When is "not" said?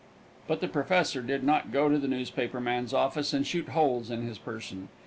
1.43-1.71